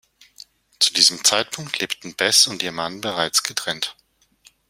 [0.79, 3.95] Zu diesem Zeitpunkt lebten Bess und ihr Mann bereits getrennt.